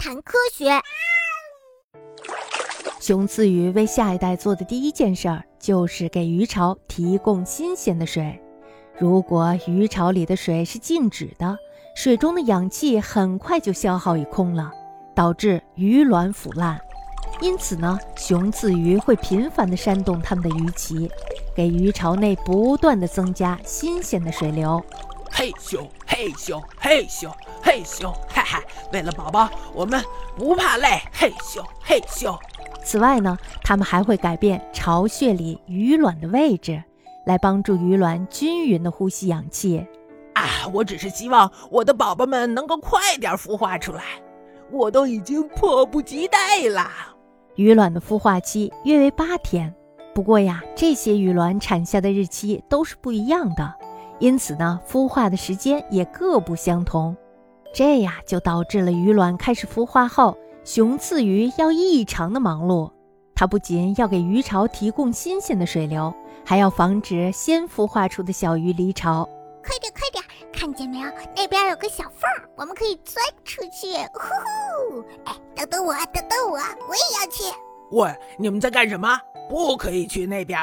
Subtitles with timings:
[0.00, 0.70] 谈科学。
[2.98, 8.40] 熊刺鱼为下一代做的第一件事儿，就是给鱼巢提供新鲜的水。
[8.98, 11.54] 如果鱼巢里的水是静止的，
[11.94, 14.72] 水中的氧气很快就消耗一空了，
[15.14, 16.80] 导致鱼卵腐烂。
[17.42, 21.10] 因此呢，雄刺鱼会频繁地扇动它们的鱼鳍，
[21.54, 24.82] 给鱼巢内不断地增加新鲜的水流。
[25.40, 27.32] 嘿咻嘿咻嘿咻
[27.62, 28.62] 嘿咻，哈哈！
[28.92, 30.04] 为了宝宝，我们
[30.36, 31.00] 不怕累。
[31.10, 32.38] 嘿咻嘿咻。
[32.84, 36.82] 此外呢，它们还会改变巢穴里鱼卵的位置。
[37.24, 39.78] 来帮助鱼卵均匀的呼吸氧气。
[40.34, 44.02] 啊，我只是希望我的宝宝们能够快点孵化出来，
[44.70, 46.86] 我都已经迫不及待了。
[47.54, 49.74] 鱼卵的孵化期约为八天，
[50.14, 53.74] 不过呀，这些鱼卵产下的日期都是不一样的，
[54.20, 57.16] 因此呢，孵化的时间也各不相同。
[57.74, 62.90] 这呀，就导致了鱼卵开始孵化后，雄刺鱼要异常的忙碌。
[63.34, 66.14] 它不仅要给鱼巢提供新鲜的水流。
[66.42, 69.24] 还要防止先孵化出的小鱼离巢。
[69.62, 71.08] 快点，快点，看见没有？
[71.36, 72.22] 那边有个小缝，
[72.56, 73.92] 我们可以钻出去。
[74.14, 75.04] 呼呼！
[75.26, 77.54] 哎，等等我，等等我，我也要去。
[77.92, 79.08] 喂，你们在干什么？
[79.48, 80.58] 不可以去那边。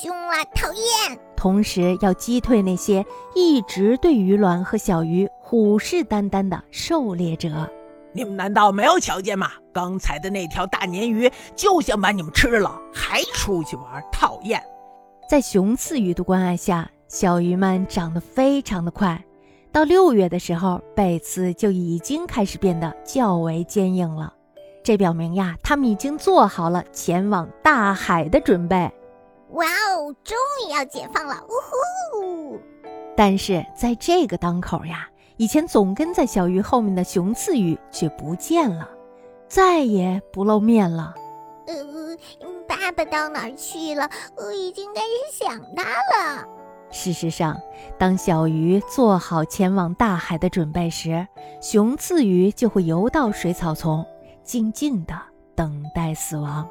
[0.00, 1.18] 凶了，讨厌。
[1.34, 3.04] 同时要击退那些
[3.34, 7.68] 一直对鱼卵和小鱼虎视眈眈的狩猎者。
[8.12, 9.50] 你们难道没有瞧见吗？
[9.72, 14.62] 刚才的那条大鲶鱼就想把你们吃了，还出去玩，讨厌！
[15.28, 19.20] 在雄刺鱼的关爱下，小鱼们长得非常的快。
[19.72, 24.32] 到六月的时候，背刺就已经开始变得较为坚硬了。
[24.84, 28.88] 这表明呀，它们已经做好了前往大海的准备。
[29.50, 31.34] 哇哦，终于要解放了！
[31.48, 31.52] 呜
[32.20, 32.58] 呼！
[33.16, 35.08] 但是在这个当口呀。
[35.38, 38.88] 以前总跟在小鱼后面的雄刺鱼却不见了，
[39.46, 41.14] 再也不露面了。
[41.68, 41.76] 呃，
[42.66, 44.10] 爸爸到哪儿去了？
[44.36, 46.44] 我已经开始想他了。
[46.90, 47.56] 事实上，
[47.96, 51.28] 当小鱼做好前往大海的准备时，
[51.62, 54.04] 雄刺鱼就会游到水草丛，
[54.42, 55.14] 静静地
[55.54, 56.68] 等待死亡。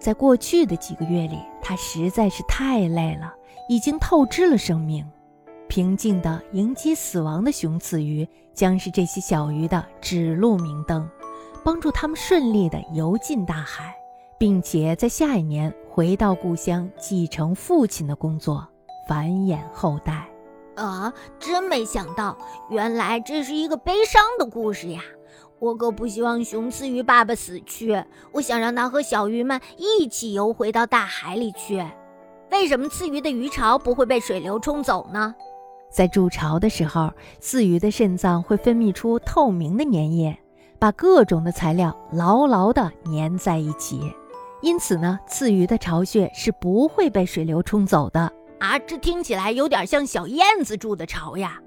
[0.00, 3.32] 在过去的几个月里，它实在是太累了，
[3.68, 5.06] 已经透支了生命。
[5.68, 11.08] 平静地迎接死亡的雄刺鱼将是这些小鱼的指路明灯，
[11.62, 13.94] 帮助它们顺利地游进大海，
[14.38, 18.66] 并且在下一年回到故乡继承父亲的工作，
[19.06, 20.26] 繁衍后代。
[20.84, 22.36] 啊，真没想到，
[22.70, 25.00] 原来这是一个悲伤的故事呀！
[25.58, 28.02] 我可不希望雄刺鱼爸爸死去，
[28.32, 31.84] 我想让他和小鱼们一起游回到大海里去。
[32.50, 35.34] 为什么刺鱼的鱼巢不会被水流冲走呢？
[35.92, 40.38] 在筑巢的时候，刺鱼的肾脏会分泌出透明的粘液，
[40.78, 44.00] 把各种的材料牢牢地粘在一起。
[44.62, 48.32] 因此呢，刺鱼的巢穴是不会被水流冲走的。
[48.60, 51.58] 啊，这听起来有点像小燕子筑的巢呀。